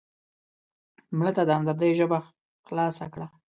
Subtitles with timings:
[1.17, 2.19] مړه ته د همدردۍ ژبه
[2.65, 3.27] خلاصه کړه